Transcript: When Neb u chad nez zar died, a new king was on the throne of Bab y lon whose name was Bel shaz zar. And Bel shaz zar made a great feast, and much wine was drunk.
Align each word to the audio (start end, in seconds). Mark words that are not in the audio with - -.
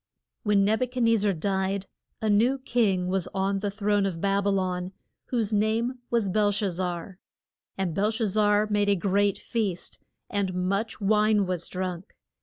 When 0.41 0.65
Neb 0.65 0.81
u 0.81 0.87
chad 0.87 1.03
nez 1.03 1.19
zar 1.19 1.31
died, 1.33 1.85
a 2.23 2.27
new 2.27 2.57
king 2.57 3.07
was 3.07 3.27
on 3.35 3.59
the 3.59 3.69
throne 3.69 4.07
of 4.07 4.19
Bab 4.19 4.45
y 4.45 4.51
lon 4.51 4.93
whose 5.25 5.53
name 5.53 5.99
was 6.09 6.27
Bel 6.27 6.51
shaz 6.51 6.71
zar. 6.77 7.19
And 7.77 7.93
Bel 7.93 8.09
shaz 8.09 8.29
zar 8.29 8.65
made 8.71 8.89
a 8.89 8.95
great 8.95 9.37
feast, 9.37 9.99
and 10.27 10.55
much 10.55 10.99
wine 11.01 11.45
was 11.45 11.67
drunk. 11.67 12.15